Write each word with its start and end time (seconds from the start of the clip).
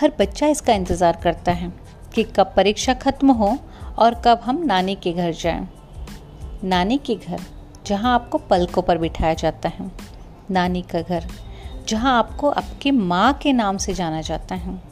हर 0.00 0.12
बच्चा 0.18 0.46
इसका 0.46 0.72
इंतज़ार 0.72 1.16
करता 1.22 1.52
है 1.52 1.72
कि 2.14 2.22
कब 2.22 2.52
परीक्षा 2.56 2.94
खत्म 2.94 3.30
हो 3.30 3.58
और 3.98 4.14
कब 4.14 4.40
हम 4.44 4.62
नानी 4.64 4.94
के 4.94 5.12
घर 5.12 5.32
जाएँ। 5.32 5.68
नानी 6.64 6.98
के 6.98 7.14
घर, 7.14 7.40
जहाँ 7.86 8.14
आपको 8.14 8.38
पलकों 8.38 8.82
पर 8.82 8.98
बिठाया 8.98 9.34
जाता 9.34 9.68
है। 9.68 9.90
नानी 10.50 10.82
का 10.82 11.00
घर, 11.00 11.26
जहाँ 11.88 12.18
आपको 12.18 12.50
आपकी 12.50 12.90
माँ 12.90 13.32
के 13.32 13.52
नाम 13.52 13.76
से 13.76 13.94
जाना 13.94 14.20
जाता 14.20 14.54
है। 14.54 14.82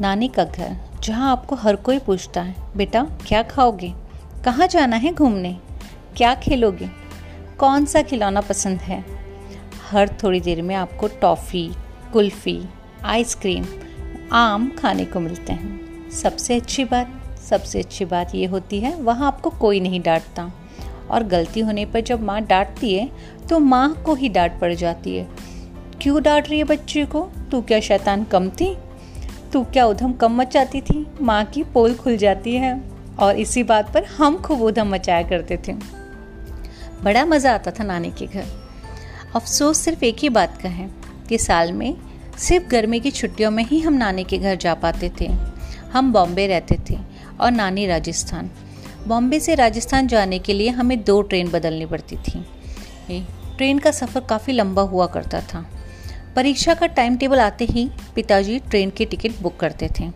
नानी 0.00 0.28
का 0.28 0.44
घर, 0.44 0.76
जहाँ 1.02 1.30
आपको 1.32 1.56
हर 1.56 1.76
कोई 1.76 1.98
पूछता 1.98 2.42
है, 2.42 2.54
बेटा, 2.76 3.02
क्या 3.26 3.42
खाओगे? 3.42 3.94
कहाँ 4.44 4.66
जाना 4.66 4.96
है 4.96 5.12
घूमने? 5.12 5.58
क्या 6.16 6.34
खेलोगे? 6.34 6.90
कौन 7.58 7.84
सा 7.84 8.02
खिलौना 8.02 8.40
पसंद 8.40 8.80
है? 8.80 9.04
हर 9.90 10.08
थोड़ी 10.22 10.40
देर 10.40 10.62
में 10.62 10.74
आपको 10.74 11.08
टॉफ़ी, 11.08 11.70
कुल्फ़ी, 12.12 12.68
आइसक्रीम 13.04 13.64
आम 14.32 14.70
खाने 14.78 15.04
को 15.04 15.20
मिलते 15.20 15.52
हैं। 15.52 16.10
सबसे 16.10 16.56
अच्छी 16.56 16.84
बात, 16.84 17.10
सबसे 17.50 17.78
अच्छी 17.78 18.04
बात 18.04 18.34
ये 18.34 18.46
होती 18.46 18.80
है, 18.80 18.94
वहाँ 18.96 19.26
आपको 19.26 19.50
कोई 19.50 19.80
नहीं 19.80 20.02
डांटता। 20.02 20.50
और 21.10 21.22
गलती 21.22 21.60
होने 21.60 21.84
पर 21.84 22.00
जब 22.00 22.22
माँ 22.22 22.40
डांटती 22.40 22.94
है 22.94 23.10
तो 23.48 23.58
माँ 23.58 24.02
को 24.06 24.14
ही 24.14 24.28
डांट 24.28 24.60
पड़ 24.60 24.74
जाती 24.74 25.16
है। 25.16 25.28
क्यों 26.02 26.22
डांट 26.22 26.48
रही 26.48 26.58
है 26.58 26.64
बच्चे 26.64 27.04
को? 27.04 27.28
तू 27.50 27.62
क्या 27.62 27.80
शैतान 27.80 28.24
कम 28.24 28.48
थी? 28.50 28.76
तू 29.52 29.64
क्या 29.64 29.86
उधम 29.86 30.12
कम 30.12 30.32
मचाती 30.32 30.80
थी? 30.80 31.06
माँ 31.20 31.44
की 31.44 31.62
पोल 31.62 31.94
खुल 31.94 32.16
जाती 32.16 32.54
है। 32.54 32.82
और 33.18 33.36
इसी 33.36 33.62
बात 33.62 33.92
पर 33.94 34.04
हम 34.04 34.36
खूब 34.36 34.62
उधम 34.62 34.88
मचाया 34.88 35.22
करते 35.22 35.58
थे। 35.68 35.72
बड़ा 37.02 37.24
मज़ा 37.24 37.54
आता 37.54 37.70
था 37.70 37.84
नानी 37.84 38.10
के 38.10 38.26
घर। 38.26 38.44
अफसोस 39.36 39.78
सिर्फ़ 39.78 40.04
एक 40.04 40.16
ही 40.18 40.28
बात 40.28 40.62
का 40.62 40.68
है 40.68 40.90
कि 41.28 41.38
साल 41.38 41.72
में 41.72 41.96
सिर्फ़ 42.38 42.66
गर्मी 42.66 43.00
की 43.00 43.10
छुट्टियों 43.10 43.50
में 43.50 43.64
ही 43.64 43.80
हम 43.80 43.92
नानी 43.92 44.24
के 44.24 44.38
घर 44.38 44.54
जा 44.54 44.74
पाते 44.74 45.12
थे। 45.20 45.26
हम 45.92 46.12
बॉम्बे 46.12 46.46
रहते 46.46 46.78
थे 46.90 46.98
और 47.40 47.50
नानी 47.50 47.86
राजस्थान। 47.86 48.50
बॉम्बे 49.06 49.40
से 49.40 49.54
राजस्थान 49.54 50.06
जाने 50.06 50.38
के 50.38 50.52
लिए 50.52 50.68
हमें 50.68 51.04
दो 51.04 51.22
ट्रेन 51.22 51.50
बदलनी 51.50 51.86
पड़ती 51.86 52.16
थी। 52.16 53.26
ट्रेन 53.56 53.78
का 53.78 53.90
सफ़र 53.90 54.20
काफ़ी 54.20 54.52
लंबा 54.52 54.82
हुआ 54.82 55.06
करता 55.06 55.40
था। 55.40 55.66
परीक्षा 56.36 56.74
का 56.74 56.86
टाइम 56.86 57.16
टेबल 57.16 57.40
आते 57.40 57.64
ही 57.64 57.90
पिताजी 58.14 58.58
ट्रेन 58.58 58.90
की 58.90 59.04
टिकट 59.04 59.42
बुक 59.42 59.56
करते 59.56 59.90
थे। 60.00 60.10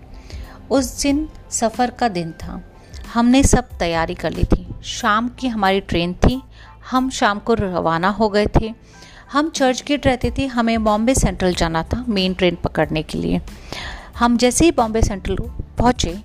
उस 0.71 1.03
दिन 1.03 1.29
सफ़र 1.51 1.91
का 1.91 2.09
दिन 2.09 2.33
था। 2.33 2.63
हमने 3.15 3.43
सब 3.43 3.69
तैयारी 3.79 4.15
कर 4.15 4.33
ली 4.33 4.45
थी। 4.45 4.67
शाम 4.85 5.29
की 5.29 5.49
हमारी 5.49 5.81
ट्रेन 5.81 6.15
थी। 6.15 6.43
हम 6.91 7.11
शाम 7.11 7.39
को 7.39 7.55
रवाना 7.55 8.09
हो 8.09 8.29
गए 8.29 8.47
थे। 8.47 8.75
हम 9.33 9.49
चर्च 9.51 9.83
गेट 9.87 10.07
रहते 10.07 10.31
थे, 10.39 10.47
हमें 10.47 10.85
बॉम्बे 10.85 11.15
सेंट्रल 11.15 11.55
जाना 11.55 11.83
था 11.83 12.05
मेन 12.09 12.35
ट्रेन 12.35 12.57
पकड़ने 12.65 13.03
के 13.03 13.19
लिए। 13.19 13.41
हम 14.19 14.37
जैसे 14.37 14.65
ही 14.65 14.71
बॉम्बे 14.71 15.03
सेंट्रल 15.03 15.37
पहुँचे, 15.79 16.19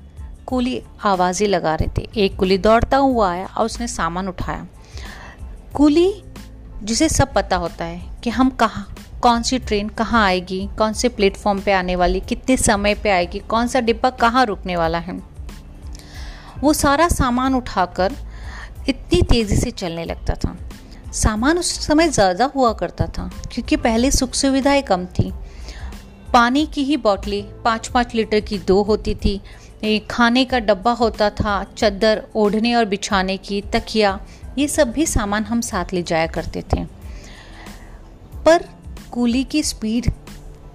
कुली 0.47 0.81
आवाज़ें 1.03 1.47
लगा 1.47 1.75
रहे 1.75 1.89
थे। 1.97 2.07
एक 2.15 2.35
कुली 2.35 2.57
दौड़ता 2.57 2.97
हुआ 2.97 3.31
आया 3.31 3.45
और 3.45 3.65
उसने 3.65 3.87
सामान 3.87 4.27
उठाया। 4.27 4.67
कुली, 5.73 6.23
जिसे 6.83 7.09
सब 7.09 7.33
पता 7.33 7.55
होता 7.55 7.85
है 7.85 8.01
कि 8.23 8.29
हम 8.29 8.49
कहाँ, 8.49 8.95
कौन 9.21 9.41
सी 9.41 9.59
ट्रेन 9.59 9.89
कहाँ 9.89 10.25
आएगी, 10.25 10.69
कौन 10.77 10.93
से 10.93 11.09
प्लेटफॉर्म 11.09 11.61
पे 11.61 11.71
आने 11.71 11.95
वाली, 11.95 12.19
कितने 12.19 12.57
समय 12.57 12.95
पे 12.95 13.09
आएगी, 13.09 13.39
कौन 13.39 13.67
सा 13.67 13.79
डिब्बा 13.79 14.09
कहाँ 14.09 14.45
रुकने 14.45 14.75
वाला 14.75 14.97
है। 14.97 15.19
वो 16.59 16.73
सारा 16.73 17.07
सामान 17.07 17.55
उठाकर 17.55 18.13
इतनी 18.89 19.21
तेज़ी 19.21 19.55
से 19.55 19.71
चलने 19.71 20.05
लगता 20.05 20.33
था। 20.35 20.57
सामान 21.13 21.57
उस 21.57 21.71
समय 21.85 22.09
ज़्यादा 22.09 22.45
हुआ 22.45 22.71
करता 22.73 23.05
था, 23.07 23.29
क्योंकि 23.53 23.75
पहले 23.77 24.11
सुख 24.11 24.33
सुविधाएँ 24.33 24.81
कम 24.81 25.05
थी। 25.09 25.31
पानी 26.33 26.65
की 26.65 26.83
ही 26.83 26.97
बॉटलें 26.97 27.43
पाँच 27.63 27.87
पाँच 27.87 28.15
लीटर 28.15 28.39
की 28.39 28.57
दो 28.59 28.81
होती 28.83 29.15
थी। 29.15 29.39
खाने 30.11 30.43
का 30.45 30.59
डब्बा 30.59 30.91
होता 30.93 31.29
था, 31.31 31.63
चद्दर, 31.77 32.23
ओढ़ने 32.35 32.73
और 32.75 32.85
बिछाने 32.85 33.37
की, 33.37 33.61
तकिया, 33.73 34.19
ये 34.57 34.67
सब 34.67 34.91
भी 34.91 35.05
सामान 35.05 35.43
हम 35.43 35.61
साथ 35.61 35.93
ले 35.93 36.03
जाया 36.03 36.27
करते 36.27 36.63
थे। 36.73 36.83
पर 38.45 38.65
कूली 39.11 39.43
की 39.43 39.63
स्पीड 39.63 40.11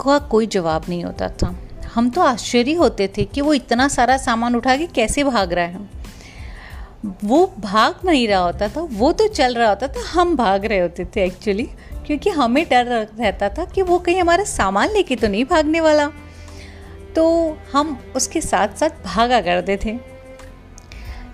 का 0.01 0.19
कोई 0.29 0.47
जवाब 0.47 0.85
नहीं 0.89 1.05
होता 1.05 1.29
था। 1.33 1.55
हम 1.95 2.11
तो 2.11 2.21
आश्चर्य 2.21 2.73
होते 2.75 3.09
थे 3.09 3.25
कि 3.25 3.41
वो 3.41 3.55
इतना 3.55 3.89
सारा 3.89 4.17
सामान 4.17 4.57
उठा 4.57 4.77
के 4.77 4.87
कैसे 4.87 5.25
भाग 5.25 5.53
रहा 5.53 5.65
है। 5.65 5.98
वो 7.25 7.55
भाग 7.61 7.95
नहीं 8.05 8.29
रहा 8.29 8.41
होता 8.41 8.69
था, 8.69 8.81
वो 8.81 9.13
तो 9.13 9.29
चल 9.29 9.55
रहा 9.55 9.69
होता 9.69 9.89
था, 9.89 10.01
हम 10.09 10.37
भाग 10.37 10.65
रहे 10.65 10.79
होते 10.79 11.05
थे 11.05 11.25
एक्चुअली 11.25 11.69
क्योंकि 12.07 12.31
हमें 12.31 12.69
डर 12.71 12.87
रहता 13.19 13.49
था 13.49 13.65
कि 13.65 13.83
वो 13.83 13.99
कहीं 13.99 14.21
हमारा 14.21 14.45
सामान 14.45 14.91
लेके 14.91 15.17
तो 15.17 15.29
नहीं 15.29 15.45
भागने 15.45 15.81
वाला। 15.81 16.11
तो 17.15 17.59
हम 17.73 17.99
उसके 18.17 18.41
साथ 18.41 18.69
साथ 18.69 18.89
भागा 18.89 19.41
करते 19.41 19.79
थे। 19.85 19.99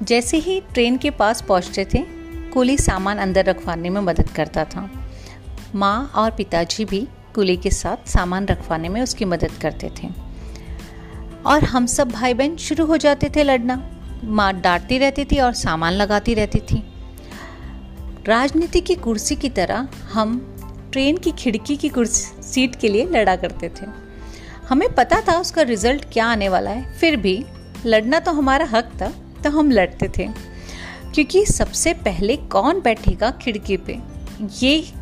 जैसे 0.02 0.36
ही 0.36 0.60
ट्रेन 0.60 0.96
के 0.96 1.10
पास 1.10 1.42
पहुँचते 1.42 1.84
थे, 1.84 1.98
कुली 2.50 2.78
सामान 2.78 3.18
अंदर 3.18 3.44
रखवाने 3.44 3.90
में 3.90 4.00
मदद 4.00 4.30
करता 4.30 4.64
था। 4.64 4.90
माँ 5.74 6.12
और 6.14 6.30
पिताजी 6.30 6.84
भी 6.84 7.08
कुली 7.34 7.56
के 7.56 7.70
साथ 7.70 8.08
सामान 8.08 8.46
रखवाने 8.46 8.88
में 8.88 9.02
उसकी 9.02 9.24
मदद 9.24 9.50
करते 9.62 9.90
थे। 10.02 10.08
और 11.46 11.64
हम 11.64 11.86
सब 11.86 12.08
भाई 12.08 12.34
बहन 12.34 12.56
शुरू 12.56 12.86
हो 12.86 12.96
जाते 12.96 13.30
थे 13.36 13.44
लड़ना। 13.44 13.93
माँ 14.24 14.52
डांटती 14.60 14.98
रहती 14.98 15.24
थी 15.24 15.38
और 15.38 15.52
सामान 15.52 15.92
लगाती 15.92 16.34
रहती 16.34 16.58
थी। 16.58 16.82
राजनीति 18.28 18.80
की 18.80 18.94
कुर्सी 18.94 19.36
की 19.36 19.48
तरह 19.48 19.88
हम 20.12 20.38
ट्रेन 20.92 21.16
की 21.16 21.32
खिड़की 21.32 21.76
की 21.76 21.88
कुर्सी, 21.88 22.42
सीट 22.42 22.76
के 22.76 22.88
लिए 22.88 23.04
लड़ा 23.06 23.36
करते 23.36 23.68
थे। 23.68 23.86
हमें 24.68 24.88
पता 24.94 25.20
था 25.20 25.38
उसका 25.38 25.62
रिज़ल्ट 25.62 26.04
क्या 26.12 26.26
आने 26.26 26.48
वाला 26.48 26.70
है। 26.70 26.98
फिर 26.98 27.16
भी 27.16 27.44
लड़ना 27.86 28.20
तो 28.20 28.32
हमारा 28.32 28.64
हक 28.64 28.92
था 29.02 29.12
तो 29.44 29.50
हम 29.50 29.70
लड़ते 29.70 30.08
थे। 30.18 30.28
क्योंकि 31.14 31.44
सबसे 31.46 31.92
पहले 31.94 32.36
कौन 32.36 32.80
बैठेगा 32.80 33.30
खिड़की 33.30 33.76
पे? 33.76 33.98
ये, 34.62 34.92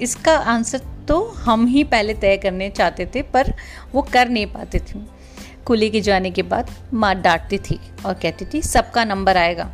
इसका 0.00 0.36
आंसर 0.36 0.80
तो 1.08 1.22
हम 1.38 1.66
ही 1.66 1.84
पहले 1.84 2.14
तय 2.14 2.36
करने 2.36 2.70
चाहते 2.70 3.06
थे, 3.06 3.22
पर 3.22 3.52
वो 3.92 4.02
कर 4.02 4.28
नहीं 4.28 4.46
पाते 4.46 4.78
थे। 4.78 5.21
कुली 5.66 5.90
के 5.90 6.00
जाने 6.00 6.30
के 6.30 6.42
बाद 6.42 6.70
माँ 6.94 7.14
डांटती 7.14 7.58
थी 7.58 7.80
और 8.06 8.14
कहती 8.14 8.44
थी, 8.44 8.62
सबका 8.62 9.04
नंबर 9.04 9.36
आएगा। 9.36 9.64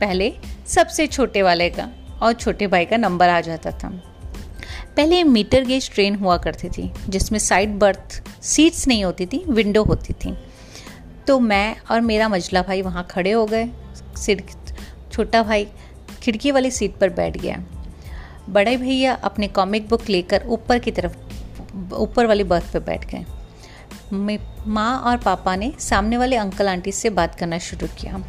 पहले 0.00 0.32
सबसे 0.66 1.06
छोटे 1.06 1.42
वाले 1.42 1.70
का 1.70 1.90
और 2.22 2.32
छोटे 2.32 2.66
भाई 2.66 2.84
का 2.84 2.96
नंबर 2.96 3.28
आ 3.28 3.40
जाता 3.40 3.70
था। 3.70 3.88
पहले 4.96 5.24
मीटर 5.24 5.64
गेज 5.64 5.90
ट्रेन 5.94 6.14
हुआ 6.14 6.36
करती 6.36 6.68
थी, 6.68 6.92
जिसमें 7.08 7.38
साइड 7.38 7.78
बर्थ 7.78 8.22
सीट्स 8.42 8.88
नहीं 8.88 9.04
होती 9.04 9.26
थी, 9.26 9.44
विंडो 9.48 9.84
होती 9.84 10.12
थी। 10.12 10.36
तो 11.26 11.40
मैं 11.40 11.76
और 11.90 12.00
मेरा 12.00 12.28
मजला 12.28 12.62
भाई 12.62 12.82
वहाँ 12.82 13.06
खड़े 13.10 13.30
हो 13.30 13.46
गए। 13.46 13.68
सिर 14.16 14.44
छोटा 15.12 15.42
भाई 15.42 15.66
खिड़की 16.22 16.50
वाली 16.50 16.70
सीट 16.70 16.96
पर 16.96 17.08
बैठ 17.08 17.38
गया। 17.38 17.64
बड़े 18.48 18.76
भैया 18.76 19.14
अपने 19.14 19.48
कॉमिक 19.48 19.88
बुक 19.88 20.08
लेकर 20.08 20.42
ऊपर 20.46 20.78
की 20.78 20.90
तरफ़, 20.90 21.16
ऊपर 21.94 22.26
वाली 22.26 22.44
बर्थ 22.44 22.72
पर 22.72 22.80
बैठ 22.80 23.06
गए। 23.06 23.24
माँ 24.12 24.98
और 25.00 25.16
पापा 25.16 25.56
ने 25.56 25.72
सामने 25.78 26.16
वाले 26.16 26.36
अंकल 26.36 26.68
आंटी 26.68 26.92
से 26.92 27.10
बात 27.10 27.34
करना 27.34 27.58
शुरू 27.58 27.86
किया। 27.98 28.22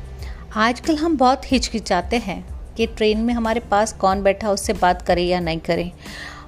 आजकल 0.56 0.96
हम 0.96 1.18
बहुत 1.18 1.52
हिचकिचाते 1.52 2.18
हैं 2.18 2.44
कि 2.78 2.86
ट्रेन 2.88 3.20
में 3.20 3.34
हमारे 3.34 3.60
पास 3.60 3.94
कौन 3.94 4.22
बैठा 4.24 4.52
उससे 4.52 4.74
बात 4.74 5.02
करें 5.02 5.24
या 5.24 5.40
नहीं 5.40 5.60
करें। 5.60 5.92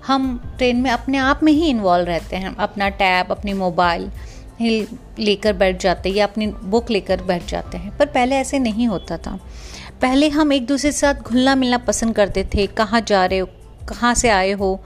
हम 0.07 0.37
ट्रेन 0.57 0.77
में 0.77 0.89
अपने 0.91 1.17
आप 1.17 1.39
में 1.43 1.51
ही 1.53 1.69
इन्वॉल्व 1.69 2.05
रहते 2.05 2.35
हैं। 2.35 2.55
अपना 2.55 2.89
टैब, 2.89 3.31
अपनी 3.31 3.53
मोबाइल 3.53 4.09
लेकर 5.19 5.53
बैठ 5.53 5.81
जाते 5.81 6.09
हैं 6.09 6.15
या 6.15 6.25
अपनी 6.25 6.47
बुक 6.47 6.89
लेकर 6.91 7.21
बैठ 7.23 7.45
जाते 7.45 7.77
हैं। 7.77 7.97
पर 7.97 8.05
पहले 8.05 8.35
ऐसे 8.35 8.59
नहीं 8.59 8.87
होता 8.87 9.17
था। 9.17 9.39
पहले 10.01 10.29
हम 10.29 10.53
एक 10.53 10.65
दूसरे 10.65 10.91
के 10.91 10.97
साथ 10.97 11.13
घुलना 11.13 11.55
मिलना 11.55 11.77
पसंद 11.77 12.15
करते 12.15 12.43
थे। 12.53 12.67
कहाँ 12.67 13.01
जा 13.01 13.25
रहे 13.25 13.39
हो, 13.39 13.49
कहाँ 13.89 14.13
से 14.13 14.29
आए 14.29 14.51
हो 14.51 14.79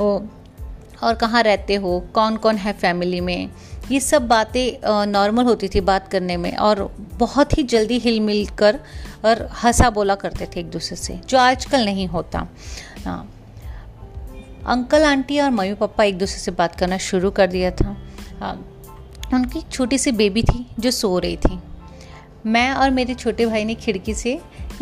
और 0.00 1.14
कहाँ 1.14 1.42
रहते 1.42 1.74
हो 1.74 2.00
कौन 2.14 2.36
कौन 2.36 2.56
है 2.56 2.72
फैमिली 2.72 3.20
में 3.20 3.48
ये 3.90 4.00
सब 4.00 4.26
बातें 4.28 5.06
नॉर्मल 5.06 5.44
होती 5.44 5.68
थी 5.68 5.80
बात 5.80 6.08
करने 6.08 6.36
में 6.36 6.56
और 6.56 6.82
बहुत 7.18 7.56
ही 7.58 7.62
जल्दी 7.64 7.98
हिल 7.98 8.20
मिल 8.20 8.46
कर 8.58 8.78
और 9.24 9.48
हंसा 9.62 9.90
बोला 9.90 10.14
करते 10.14 10.46
थे 10.46 10.60
एक 10.60 10.70
दूसरे 10.70 10.96
से, 10.96 11.18
जो 11.28 11.38
आजकल 11.38 11.84
नहीं 11.84 12.06
होता। 12.06 12.46
हाँ। 13.04 13.28
अंकल, 14.66 15.02
आंटी 15.02 15.38
और 15.40 15.50
मम्मी 15.50 15.74
पापा 15.74 16.04
एक 16.04 16.18
दूसरे 16.18 16.38
से 16.38 16.50
बात 16.50 16.74
करना 16.74 16.98
शुरू 16.98 17.30
कर 17.30 17.46
दिया 17.46 17.70
था। 17.70 17.96
हाँ। 18.40 18.54
उनकी 19.34 19.60
छोटी 19.72 19.98
सी 19.98 20.12
बेबी 20.12 20.42
थी 20.42 20.66
जो 20.80 20.90
सो 20.90 21.18
रही 21.18 21.36
थी। 21.36 21.58
मैं 22.46 22.70
और 22.72 22.90
मेरे 22.90 23.14
छोटे 23.14 23.46
भाई 23.46 23.64
ने 23.64 23.74
खिड़की 23.74 24.14
से 24.14 24.32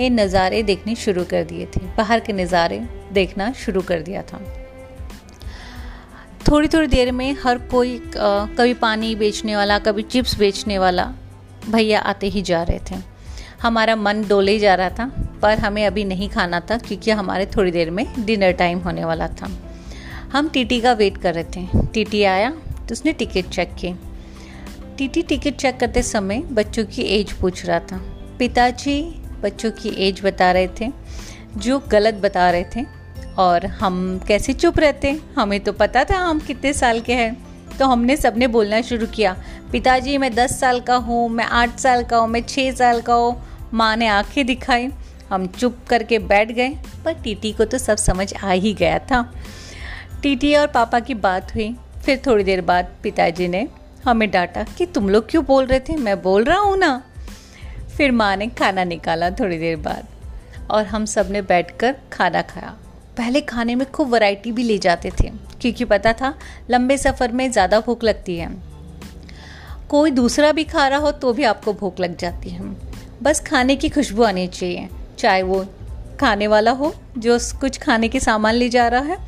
ये 0.00 0.09
नज़ारे 0.11 0.62
देखने 0.62 0.94
शुरू 0.94 1.25
कर 1.25 1.44
दिए 1.44 1.67
थे। 1.67 1.87
बाहर 1.97 2.20
के 2.20 2.32
नज़ारे 2.32 2.79
देखना 3.12 3.52
शुरू 3.56 3.82
कर 3.82 4.02
दिया 4.02 4.23
था। 4.23 4.41
थोड़ी 6.48 6.69
थोड़ी 6.69 6.87
देर 6.87 7.10
में 7.12 7.37
हर 7.43 7.58
कोई 7.70 8.00
कभी 8.16 8.75
पानी 8.75 9.14
बेचने 9.14 9.56
वाला, 9.56 9.78
कभी 9.78 10.02
चिप्स 10.02 10.38
बेचने 10.38 10.78
वाला 10.78 11.04
भैया 11.69 12.00
आते 12.00 12.28
ही 12.28 12.43
जा 12.43 12.62
रहे 12.62 12.78
थे। 12.90 12.96
हमारा 13.62 13.96
मन 13.96 14.22
डोले 14.28 14.58
जा 14.58 14.75
रहा 14.75 14.90
था, 14.90 15.10
पर 15.43 15.58
हमें 15.58 15.84
अभी 15.87 16.04
नहीं 16.04 16.28
खाना 16.28 16.60
था 16.60 16.76
क्योंकि 16.78 17.10
हमारे 17.10 17.46
थोड़ी 17.46 17.70
देर 17.70 17.90
में 17.90 18.06
डिनर 18.19 18.52
टाइम 18.52 18.78
होने 18.78 19.04
वाला 19.04 19.28
था। 19.31 19.50
हम 20.32 20.48
टीटी 20.48 20.81
का 20.81 20.93
वेट 20.93 21.16
कर 21.19 21.34
रहे 21.34 21.44
थे। 21.46 21.87
टीटी 21.87 22.22
आया 22.25 22.50
तो 22.50 22.92
उसने 22.92 23.12
टिकट 23.12 23.49
चेक 23.50 23.75
की। 23.75 23.94
टीटी 24.99 25.22
टिकट 25.22 25.56
चेक 25.56 25.78
करते 25.81 26.02
समय 26.02 26.38
बच्चों 26.52 26.84
की 26.87 27.02
एज 27.12 27.32
पूछ 27.32 27.64
रहा 27.66 27.78
था। 27.82 28.00
पिताजी 28.38 29.00
बच्चों 29.42 29.70
की 29.72 29.88
एज 29.99 30.20
बता 30.25 30.50
रहे 30.52 30.69
थे, 30.81 30.90
जो 31.56 31.78
गलत 31.88 32.14
बता 32.14 32.50
रहे 32.50 32.64
थे 32.76 32.84
और 33.38 33.67
हम 33.67 34.21
कैसे 34.29 34.53
चुप 34.53 34.79
रहते 34.79 35.21
हमें 35.37 35.59
तो 35.61 35.73
पता 35.73 36.05
था 36.05 36.19
हम 36.19 36.41
कितने 36.41 36.73
साल 36.73 37.00
के 37.00 37.15
हैं। 37.15 37.35
तो 37.79 37.87
हमने 37.87 38.17
सबने 38.17 38.47
बोलना 38.47 38.81
शुरू 38.81 39.06
किया, 39.06 39.37
पिताजी, 39.73 40.19
मैं 40.19 40.35
दस 40.35 40.61
साल 40.61 40.81
का 40.81 40.97
हूँ, 40.97 41.29
मैं 41.29 41.44
आठ 41.44 41.79
साल 41.79 42.05
का 42.05 42.17
हूँ, 42.17 42.29
मैं 42.29 42.43
छः 42.43 42.71
साल 42.73 43.00
का 43.00 43.15
हूँ। 43.15 43.69
माँ 43.75 43.97
ने 43.97 44.06
आँखें 44.06 44.47
दिखाई। 44.47 44.88
हम 45.31 45.47
चुप 45.47 45.77
करके 45.88 46.19
बैठ 46.19 46.53
गए, 46.53 46.69
पर 47.05 47.12
टीटी 47.12 47.53
को 47.53 47.65
तो 47.65 47.79
सब 47.79 47.97
समझ 47.97 48.33
आ 48.35 48.50
ही 48.50 48.73
गया 48.75 48.99
था। 48.99 49.23
टीटी 50.23 50.55
और 50.56 50.67
पापा 50.67 51.00
की 51.00 51.15
बात 51.15 51.55
हुई। 51.55 51.75
फिर 52.05 52.23
थोड़ी 52.27 52.44
देर 52.44 52.61
बाद 52.61 52.94
पिताजी 53.03 53.49
ने 53.49 53.67
हमें 54.05 54.31
डांटा 54.31 54.65
कि 54.79 54.87
तुम 54.87 55.09
लोग 55.09 55.31
क्यों 55.31 55.44
बोल 55.44 55.67
रहे 55.67 55.81
थे? 55.81 55.97
मैं 55.97 56.23
बोल 56.23 56.44
रहा 56.44 56.59
हूँ 56.59 56.77
ना। 56.79 57.03
फिर 57.97 58.12
माँ 58.12 58.37
ने 58.37 58.47
खाना 58.49 58.85
निकाला 58.85 59.31
थोड़ी 59.31 59.59
देर 59.59 59.77
बाद 59.77 60.06
और 60.71 60.87
हम 60.87 61.05
सबने 61.05 61.43
बैठ 61.43 61.77
कर 61.79 61.97
खाना 62.12 62.43
खाया। 62.43 62.77
पहले 63.16 63.40
खाने 63.40 63.74
में 63.74 63.90
खूब 63.90 64.12
वैरायटी 64.12 64.52
भी 64.52 64.62
ले 64.62 64.78
जाते 64.78 65.10
थे, 65.12 65.30
क्योंकि 65.60 65.84
पता 65.84 66.12
था 66.12 66.34
लंबे 66.70 66.96
सफ़र 66.98 67.32
में 67.32 67.50
ज़्यादा 67.52 67.80
भूख 67.80 68.04
लगती 68.04 68.36
है। 68.36 68.50
कोई 69.88 70.10
दूसरा 70.10 70.52
भी 70.52 70.64
खा 70.64 70.86
रहा 70.88 70.98
हो 70.98 71.10
तो 71.12 71.32
भी 71.32 71.44
आपको 71.44 71.72
भूख 71.72 72.00
लग 72.00 72.16
जाती 72.16 72.50
है। 72.50 72.74
बस 73.22 73.40
खाने 73.40 73.76
की 73.76 73.88
खुशबू 73.88 74.22
आनी 74.22 74.46
चाहिए, 74.48 74.88
चाहे 75.18 75.42
वो 75.42 75.64
खाने 76.20 76.46
वाला 76.46 76.70
हो, 76.70 76.94
जो 77.18 77.38
कुछ 77.60 77.78
खाने 77.78 78.08
के 78.08 78.20
सामान 78.20 78.54
ले 78.54 78.68
जा 78.68 78.86
रहा 78.88 79.00
है, 79.02 79.18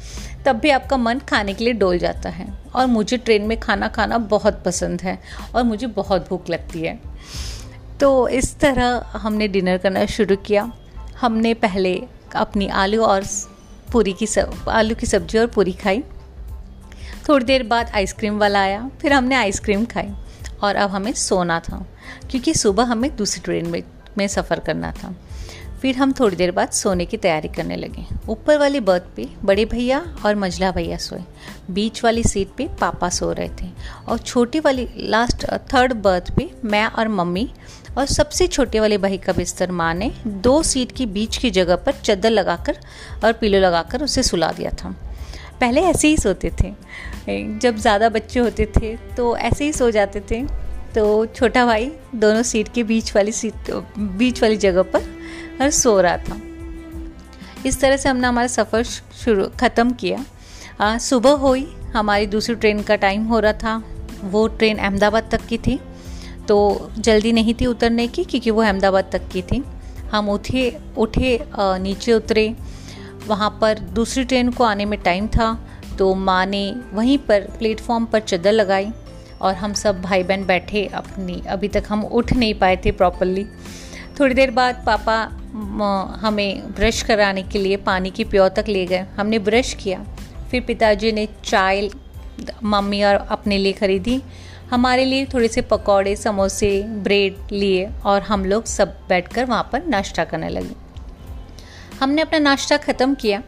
तब 0.46 0.56
भी 0.56 0.70
आपका 0.70 0.96
मन 0.96 1.18
खाने 1.28 1.54
के 1.54 1.64
लिए 1.64 1.72
डोल 1.74 1.98
जाता 1.98 2.28
है। 2.30 2.46
और 2.68 2.86
मुझे 2.86 3.16
ट्रेन 3.16 3.42
में 3.42 3.58
खाना 3.60 3.88
खाना 3.88 4.18
बहुत 4.28 4.62
पसंद 4.64 5.02
है 5.02 5.18
और 5.54 5.62
मुझे 5.62 5.86
बहुत 5.88 6.28
भूख 6.28 6.50
लगती 6.50 6.82
है। 6.82 6.98
तो 8.00 8.28
इस 8.30 8.54
तरह 8.60 9.10
हमने 9.14 9.48
डिनर 9.48 9.78
करना 9.78 10.04
शुरू 10.08 10.36
किया। 10.38 10.70
हमने 11.20 11.54
पहले 11.56 12.00
अपनी 12.36 12.68
आलू 12.76 13.02
और 13.02 13.24
पूरी 13.92 14.12
की 14.12 14.26
सब, 14.26 14.68
आलू 14.68 14.94
की 14.94 15.06
सब्ज़ी 15.06 15.38
और 15.38 15.46
पूरी 15.46 15.72
खाई। 15.72 16.02
थोड़ी 17.28 17.44
देर 17.44 17.62
बाद 17.62 17.90
आइसक्रीम 17.94 18.38
वाला 18.38 18.60
आया, 18.60 18.90
फिर 19.02 19.12
हमने 19.12 19.34
आइसक्रीम 19.34 19.84
खाई 19.84 20.12
और 20.62 20.76
अब 20.76 20.90
हमें 20.90 21.12
सोना 21.12 21.60
था, 21.60 21.84
क्योंकि 22.30 22.54
सुबह 22.54 22.84
हमें 22.84 23.14
दूसरी 23.16 23.42
ट्रेन 23.44 23.68
में 23.68 23.82
में 24.18 24.26
सफ़र 24.28 24.60
करना 24.60 24.92
था। 24.92 25.14
फिर 25.82 25.96
हम 25.96 26.12
थोड़ी 26.12 26.36
देर 26.36 26.50
बाद 26.50 26.70
सोने 26.70 27.04
की 27.06 27.16
तैयारी 27.16 27.48
करने 27.48 27.76
लगे। 27.76 28.04
ऊपर 28.28 28.58
वाली 28.58 28.80
बर्थ 28.80 29.02
पे 29.16 29.28
बड़े 29.44 29.64
भैया 29.64 29.98
और 30.26 30.34
मझला 30.34 30.70
भैया 30.70 30.96
सोए। 30.96 31.20
बीच 31.70 32.02
वाली 32.04 32.22
सीट 32.22 32.48
पे 32.56 32.68
पापा 32.80 33.08
सो 33.08 33.30
रहे 33.32 33.48
थे 33.62 33.70
और 34.08 34.18
छोटी 34.18 34.60
वाली 34.60 34.88
लास्ट 34.96 35.46
थर्ड 35.74 35.92
बर्थ 35.92 36.34
पे 36.36 36.50
मैं 36.64 36.84
और 36.86 37.08
मम्मी 37.08 37.48
और 37.98 38.06
सबसे 38.06 38.46
छोटे 38.46 38.80
वाले 38.80 38.98
भाई 38.98 39.16
का 39.18 39.32
बिस्तर 39.32 39.70
माँ 39.72 39.92
ने 39.94 40.10
दो 40.26 40.62
सीट 40.62 40.92
की 40.92 41.06
बीच 41.08 41.36
की 41.36 41.50
जगह 41.50 41.76
पर 41.76 41.92
चद्दर 41.94 42.30
लगाकर 42.30 42.78
और 43.24 43.32
पिलो 43.32 43.58
लगाकर 43.60 44.02
उसे 44.02 44.22
सुला 44.22 44.50
दिया 44.52 44.70
था। 44.74 44.94
पहले 45.60 45.80
ऐसे 45.82 46.08
ही 46.08 46.16
सोते 46.16 46.50
थे। 46.60 46.72
जब 47.58 47.76
ज़्यादा 47.76 48.08
बच्चे 48.08 48.40
होते 48.40 48.66
थे 48.76 48.94
तो 49.16 49.36
ऐसे 49.38 49.64
ही 49.64 49.72
सो 49.72 49.90
जाते 49.90 50.20
थे। 50.30 50.42
तो 50.94 51.04
छोटा 51.26 51.64
भाई 51.66 51.90
दोनों 52.16 52.42
सीट 52.42 52.68
के 52.74 52.82
बीच 52.84 53.14
वाली 53.16 53.32
सीट, 53.32 53.70
बीच 53.98 54.42
वाली 54.42 54.56
जगह 54.58 54.82
पर 54.84 55.70
सो 55.70 56.00
रहा 56.00 56.16
था। 56.18 56.40
इस 57.66 57.80
तरह 57.80 57.96
से 57.96 58.08
हमने 58.08 58.26
हमारा 58.26 58.46
सफ़र 58.46 58.82
शुरू, 58.84 59.44
ख़त्म 59.60 59.90
किया। 59.92 60.98
सुबह 60.98 61.30
हुई, 61.36 61.66
हमारी 61.94 62.26
दूसरी 62.26 62.54
ट्रेन 62.54 62.82
का 62.82 62.96
टाइम 62.96 63.24
हो 63.24 63.38
रहा 63.40 63.52
था। 63.54 63.82
वो 64.24 64.46
ट्रेन 64.48 64.78
अहमदाबाद 64.78 65.28
तक 65.32 65.46
की 65.46 65.58
थी। 65.58 65.78
तो 66.48 66.90
जल्दी 66.98 67.32
नहीं 67.32 67.54
थी 67.54 67.66
उतरने 67.66 68.06
की, 68.06 68.24
क्योंकि 68.24 68.50
वो 68.50 68.62
अहमदाबाद 68.62 69.10
तक 69.12 69.28
की 69.28 69.42
थी। 69.42 69.62
हम 70.10 70.28
उठे 70.30 70.70
उठे 70.98 71.38
नीचे 71.58 72.12
उतरे। 72.12 72.54
वहाँ 73.26 73.50
पर 73.60 73.78
दूसरी 73.94 74.24
ट्रेन 74.24 74.50
को 74.50 74.64
आने 74.64 74.84
में 74.84 74.98
टाइम 75.00 75.26
था 75.28 75.56
तो 75.98 76.14
माँ 76.16 76.44
ने 76.46 76.62
वहीं 76.92 77.18
पर 77.18 77.40
प्लेटफॉर्म 77.58 78.04
पर 78.04 78.20
चद्दर 78.20 78.52
लगाई 78.52 78.90
और 79.40 79.54
हम 79.54 79.72
सब 79.74 80.00
भाई 80.02 80.22
बहन 80.22 80.44
बैठे 80.46 80.84
अपनी, 80.86 81.42
अभी 81.48 81.68
तक 81.68 81.84
हम 81.88 82.04
उठ 82.04 82.32
नहीं 82.32 82.54
पाए 82.54 82.76
थे 82.76 82.90
प्रॉपरली 82.92 83.44
थोड़ी 84.20 84.34
देर 84.34 84.50
बाद 84.50 84.82
पापा 84.86 85.16
हमें 86.20 86.72
ब्रश 86.74 87.02
कराने 87.02 87.42
के 87.42 87.58
लिए 87.58 87.76
पानी 87.82 88.10
की 88.10 88.24
प्योर 88.24 88.48
तक 88.48 88.68
ले 88.68 88.84
गए। 88.86 89.04
हमने 89.16 89.38
ब्रश 89.40 89.72
किया। 89.74 90.04
फिर 90.50 90.60
पिताजी 90.62 91.12
ने 91.12 91.26
चाय, 91.44 91.88
मम्मी 92.64 93.02
और 93.02 93.14
अपने 93.28 93.58
लिए 93.58 93.72
ख़रीदी। 93.72 94.20
हमारे 94.70 95.04
लिए 95.04 95.24
थोड़े 95.26 95.48
से 95.48 95.60
पकौड़े, 95.62 96.14
समोसे, 96.16 96.82
ब्रेड 96.82 97.36
लिए 97.52 97.86
और 98.04 98.22
हम 98.22 98.44
लोग 98.44 98.64
सब 98.64 98.96
बैठकर 99.08 99.44
वहाँ 99.44 99.68
पर 99.72 99.86
नाश्ता 99.86 100.24
करने 100.24 100.48
लगे। 100.48 100.74
हमने 102.00 102.22
अपना 102.22 102.38
नाश्ता 102.38 102.76
ख़त्म 102.76 103.14
किया, 103.14 103.42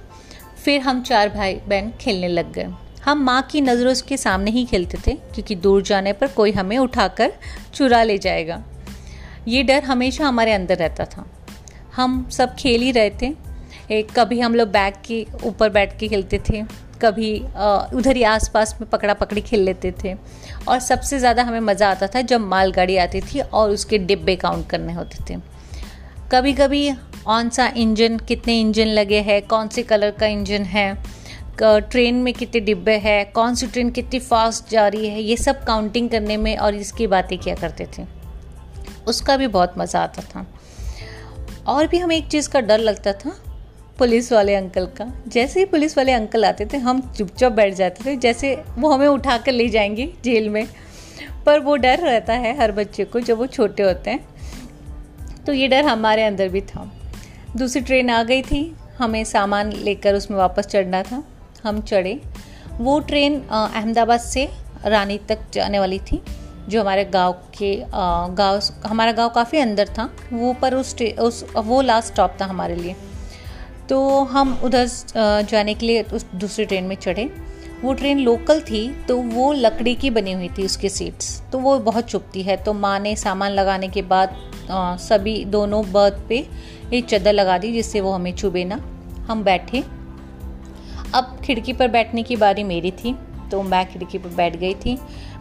फिर 0.65 0.81
हम 0.81 1.03
चार 1.03 1.29
भाई 1.29 1.55
बहन 1.69 1.93
खेलने 2.01 2.29
लग 2.29 2.53
गए। 2.53 2.69
हम 3.05 3.23
माँ 3.25 3.43
की 3.43 3.61
नज़रों 3.61 3.95
के 4.09 4.17
सामने 4.17 4.51
ही 4.51 4.65
खेलते 4.65 4.99
थे, 5.07 5.13
क्योंकि 5.13 5.55
दूर 5.55 5.83
जाने 5.83 6.13
पर 6.13 6.29
कोई 6.29 6.53
हमें 6.53 6.77
उठाकर 6.79 7.33
चुरा 7.75 8.03
ले 8.03 8.19
जाएगा। 8.19 8.63
ये 9.49 9.63
डर 9.63 9.85
हमेशा 9.85 10.27
हमारे 10.27 10.53
अंदर 10.53 10.77
रहता 10.77 11.05
था। 11.05 11.25
हम 11.97 12.29
सब 12.31 12.55
खेल 12.55 12.83
ही 12.83 12.91
रहे 12.91 13.11
थे। 13.23 13.35
एक 13.91 14.11
कभी 14.11 14.41
हम 14.41 14.55
लोग 14.55 14.69
बैग 14.69 14.95
के 15.07 15.27
ऊपर 15.45 15.71
बैठ 15.71 15.99
के 15.99 16.09
खेलते 16.09 16.41
थे। 16.51 16.63
कभी 17.03 17.39
उधर 17.97 18.17
ही 18.17 18.23
आसपास 18.25 18.77
में 18.81 18.89
पकड़ा 18.91 19.15
पकड़ी 19.15 19.41
खेल 19.41 19.61
लेते 19.61 19.93
थे। 20.05 20.15
और 20.69 20.79
सबसे 20.81 21.19
ज़्यादा 21.19 21.43
हमें 21.43 21.61
मज़ा 21.63 21.91
आता 21.91 22.07
था 22.07 22.21
जब 22.23 22.41
मालगाड़ी 22.43 22.97
आती 22.97 23.21
थी 23.23 23.41
और 23.41 23.71
उसके 23.71 23.99
डिब्बे 24.01 24.37
काउंट 24.39 24.69
करने 24.71 24.93
होते 24.93 25.25
थे। 25.31 25.39
कभी 26.33 26.53
कभी 26.55 26.91
कौन 27.25 27.49
सा 27.51 27.67
इंजन, 27.69 28.17
कितने 28.19 28.59
इंजन 28.61 28.87
लगे 28.89 29.21
हैं, 29.21 29.41
कौन 29.43 29.69
से 29.69 29.83
कलर 29.85 30.11
का 30.11 30.27
इंजन 30.29 30.65
है 30.67 31.21
ट्रेन 31.63 32.15
में 32.17 32.33
कितने 32.35 32.61
डिब्बे 32.61 32.93
हैं, 32.99 33.31
कौन 33.33 33.55
सी 33.55 33.67
ट्रेन 33.67 33.91
कितनी 33.91 34.19
फास्ट 34.21 34.71
जा 34.71 34.87
रही 34.89 35.09
है, 35.09 35.21
ये 35.23 35.37
सब 35.37 35.65
काउंटिंग 35.65 36.09
करने 36.11 36.37
में 36.37 36.57
और 36.57 36.75
इसकी 36.75 37.07
बातें 37.07 37.37
किया 37.39 37.55
करते 37.55 37.87
थे। 37.99 38.05
उसका 39.09 39.37
भी 39.37 39.47
बहुत 39.49 39.75
मज़ा 39.79 40.01
आता 40.01 40.23
था। 40.25 40.47
और 41.67 41.87
भी 41.87 41.99
हमें 41.99 42.17
एक 42.17 42.29
चीज़ 42.29 42.49
का 42.51 42.61
डर 42.61 42.79
लगता 42.79 43.13
था 43.15 43.35
पुलिस 44.01 44.33
वाले 44.33 44.55
अंकल 44.55 44.87
का। 44.87 45.13
जैसे 45.29 45.61
ही 45.61 45.67
पुलिस 45.67 45.97
वाले 45.99 46.13
अंकल 46.13 46.45
आते 46.45 46.67
थे, 46.67 46.77
हम 46.77 47.13
चुपचाप 47.19 47.53
बैठ 47.53 47.75
जाते 47.75 48.05
थे, 48.05 48.17
जैसे 48.17 48.63
वो 48.79 48.91
हमें 48.91 49.09
उठा 49.09 49.39
कर 49.39 49.53
ले 49.53 49.69
जाएँगे 49.69 50.13
जेल 50.25 50.49
में। 50.49 50.69
पर 51.47 51.61
वो 51.61 51.77
डर 51.77 51.99
रहता 51.99 52.33
है 52.33 52.59
हर 52.59 52.73
बच्चे 52.73 53.05
को 53.05 53.21
जब 53.21 53.39
वो 53.39 53.47
छोटे 53.47 53.83
होते 53.83 54.11
हैं। 54.11 54.29
तो 55.47 55.53
ये 55.53 55.69
डर 55.69 55.85
हमारे 55.85 56.25
अंदर 56.25 56.49
भी 56.49 56.61
था। 56.61 56.93
दूसरी 57.57 57.83
ट्रेन 57.83 58.11
आ 58.11 58.23
गई 58.23 58.43
थी, 58.43 58.77
हमें 58.99 59.25
सामान 59.25 59.73
लेकर 59.73 60.15
उसमें 60.15 60.39
वापस 60.39 60.67
चढ़ना 60.67 61.03
था। 61.03 61.25
हम 61.65 61.81
चढ़े। 61.81 62.21
वो 62.79 63.01
ट्रेन 63.01 63.41
अहमदाबाद 63.51 64.21
से 64.21 64.49
रानी 64.87 65.19
तक 65.19 65.39
जाने 65.53 65.79
वाली 65.79 65.99
थी, 65.99 66.23
जो 66.69 66.81
हमारे 66.81 67.05
गाँव 67.05 67.33
के 67.33 67.83
गाँव, 68.35 68.61
हमारा 68.87 69.13
गाँव 69.13 69.29
काफ़ी 69.29 69.59
अंदर 69.59 69.89
था। 69.89 70.17
वो 70.33 70.53
पर 70.53 70.75
उस 70.75 71.03
उस, 71.03 71.47
वो 71.57 71.83
लास्ट 71.83 72.13
स्टॉप 72.13 72.37
था 72.41 72.45
हमारे 72.45 72.75
लिए। 72.75 72.97
तो 73.91 73.99
हम 74.25 74.53
उधर 74.65 74.89
जाने 75.45 75.75
के 75.75 75.87
लिए 75.87 76.03
उस 76.05 76.27
दूसरी 76.35 76.65
ट्रेन 76.65 76.85
में 76.85 76.95
चढ़े। 76.97 77.25
वो 77.83 77.93
ट्रेन 77.95 78.19
लोकल 78.19 78.61
थी 78.61 78.89
तो 79.09 79.17
वो 79.17 79.53
लकड़ी 79.53 79.95
की 79.95 80.11
बनी 80.11 80.33
हुई 80.33 80.49
थी 80.59 80.65
उसकी 80.65 80.89
सीट्स 80.89 81.41
तो 81.53 81.59
वो 81.59 81.79
बहुत 81.81 82.05
चुपती 82.05 82.43
है। 82.43 82.57
तो 82.57 82.73
माँ 82.75 82.99
ने 83.01 83.15
सामान 83.17 83.53
लगाने 83.53 83.89
के 83.89 84.03
बाद 84.03 84.37
आ, 84.71 84.97
सभी 84.99 85.45
दोनों 85.47 85.83
बर्थ 85.93 86.23
पे 86.29 86.47
एक 86.93 87.07
चादर 87.07 87.33
लगा 87.33 87.59
दी 87.59 87.73
जिससे 87.73 88.01
वो 88.01 88.13
हमें 88.13 88.35
चुभे 88.35 88.65
ना। 88.65 88.77
हम 89.29 89.43
बैठे। 89.45 89.83
अब 91.15 91.39
खिड़की 91.45 91.73
पर 91.73 91.89
बैठने 91.89 92.23
की 92.23 92.37
बारी 92.37 92.65
मेरी 92.65 92.91
थी 92.95 93.17
तो 93.51 93.63
मैं 93.63 93.85
खिड़की 93.93 94.19
पर 94.19 94.35
बैठ 94.37 94.57
गई 94.57 94.75
थी। 94.77 94.99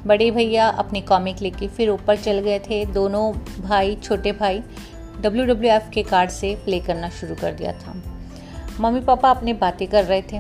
बड़े 0.08 0.30
भैया 0.32 0.68
अपनी 0.68 1.02
कॉमिक 1.04 1.42
लेके 1.42 1.68
फिर 1.68 1.90
ऊपर 1.90 2.18
चल 2.18 2.40
गए 2.40 2.60
थे। 2.60 2.86
दोनों 2.86 3.32
भाई 3.62 3.96
छोटे 3.96 4.32
भाई 4.32 4.64
डब्ल्यू 5.22 5.46
डब्ल्यू 5.46 5.72
एफ़ 5.72 5.90
के 5.90 6.04
कार्ड 6.04 6.30
से 6.32 6.56
प्ले 6.66 6.80
करना 6.80 7.10
शुरू 7.10 7.36
कर 7.36 7.54
दिया 7.54 7.72
था। 7.74 8.02
मम्मी 8.80 9.02
पापा 9.02 9.30
अपनी 9.30 9.54
बातें 9.54 9.88
कर 9.88 10.04
रहे 10.06 10.22
थे। 10.22 10.40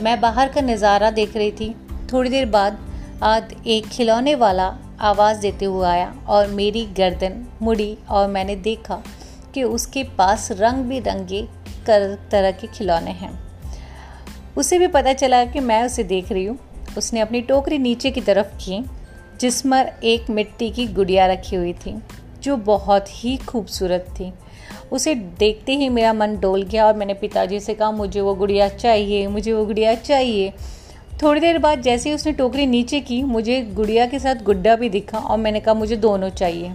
मैं 0.00 0.20
बाहर 0.20 0.52
का 0.52 0.60
नज़ारा 0.60 1.10
देख 1.10 1.36
रही 1.36 1.50
थी। 1.52 1.74
थोड़ी 2.12 2.30
देर 2.30 2.46
बाद 2.46 2.78
आज 3.22 3.54
एक 3.66 3.86
खिलौने 3.86 4.34
वाला 4.34 4.66
आवाज़ 5.00 5.40
देते 5.40 5.64
हुए 5.64 5.86
आया 5.86 6.12
और 6.28 6.46
मेरी 6.48 6.84
गर्दन 6.96 7.44
मुड़ी 7.62 7.96
और 8.10 8.28
मैंने 8.28 8.56
देखा 8.56 9.02
कि 9.54 9.62
उसके 9.62 10.02
पास 10.18 10.48
रंग 10.52 10.84
बिरंगे 10.84 11.42
तरह 11.86 12.50
के 12.50 12.66
खिलौने 12.66 13.10
हैं। 13.10 13.32
उसे 14.56 14.78
भी 14.78 14.86
पता 14.86 15.12
चला 15.12 15.44
कि 15.44 15.60
मैं 15.60 15.82
उसे 15.84 16.04
देख 16.04 16.32
रही 16.32 16.44
हूँ। 16.44 16.58
उसने 16.98 17.20
अपनी 17.20 17.40
टोकरी 17.40 17.78
नीचे 17.78 18.10
की 18.10 18.20
तरफ़ 18.20 18.54
की 18.56 18.84
जिसमें 19.40 19.80
एक 19.84 20.30
मिट्टी 20.30 20.70
की 20.70 20.86
गुड़िया 20.88 21.26
रखी 21.26 21.56
हुई 21.56 21.72
थी, 21.72 21.94
जो 22.42 22.56
बहुत 22.56 23.06
ही 23.14 23.36
खूबसूरत 23.36 24.06
थी। 24.10 24.32
उसे 24.92 25.14
देखते 25.14 25.72
ही 25.72 25.88
मेरा 25.88 26.12
मन 26.12 26.36
डोल 26.36 26.62
गया 26.62 26.86
और 26.86 26.94
मैंने 26.96 27.14
पिताजी 27.14 27.60
से 27.60 27.74
कहा, 27.74 27.90
मुझे 27.90 28.20
वो 28.20 28.34
गुड़िया 28.34 28.68
चाहिए, 28.68 29.26
मुझे 29.26 29.52
वो 29.52 29.64
गुड़िया 29.66 29.94
चाहिए। 29.94 30.52
थोड़ी 31.22 31.40
देर 31.40 31.58
बाद 31.58 31.82
जैसे 31.82 32.08
ही 32.08 32.14
उसने 32.14 32.32
टोकरी 32.32 32.66
नीचे 32.66 33.00
की, 33.00 33.22
मुझे 33.24 33.60
गुड़िया 33.74 34.06
के 34.06 34.18
साथ 34.18 34.42
गुड्डा 34.44 34.74
भी 34.76 34.88
दिखा 34.88 35.18
और 35.18 35.38
मैंने 35.38 35.60
कहा, 35.60 35.74
मुझे 35.74 35.96
दोनों 35.96 36.28
चाहिए। 36.30 36.72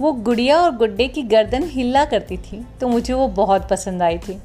वो 0.00 0.12
गुड़िया 0.12 0.60
और 0.60 0.76
गुड्डे 0.76 1.06
की 1.08 1.22
गर्दन 1.24 1.62
हिला 1.66 2.04
करती 2.04 2.36
थी 2.36 2.64
तो 2.80 2.88
मुझे 2.88 3.12
वो 3.14 3.28
बहुत 3.28 3.68
पसंद 3.68 4.02
आई 4.02 4.18
थी। 4.18 4.38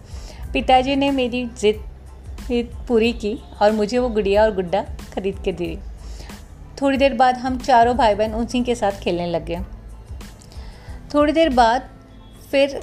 पिताजी 0.53 0.95
ने 0.95 1.09
मेरी 1.11 1.45
जिद 1.59 1.83
पूरी 2.87 3.11
की 3.13 3.37
और 3.61 3.71
मुझे 3.71 3.97
वो 3.97 4.09
गुड़िया 4.09 4.43
और 4.43 4.53
गुड्डा 4.55 4.81
खरीद 5.13 5.39
के 5.45 5.51
दी। 5.51 5.77
थोड़ी 6.81 6.97
देर 6.97 7.13
बाद 7.13 7.37
हम 7.37 7.57
चारों 7.57 7.95
भाई 7.97 8.15
बहन 8.15 8.33
उसी 8.35 8.63
के 8.63 8.75
साथ 8.75 8.99
खेलने 9.01 9.27
लग 9.27 9.45
गए। 9.45 9.59
थोड़ी 11.13 11.33
देर 11.33 11.49
बाद 11.51 11.89
फिर 12.51 12.79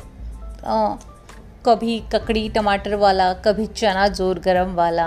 आ, 0.65 0.97
कभी 1.67 1.99
ककड़ी 2.13 2.49
टमाटर 2.49 2.95
वाला 2.95 3.33
कभी 3.45 3.67
चना 3.67 4.07
ज़ोर 4.09 4.39
गरम 4.39 4.75
वाला 4.75 5.07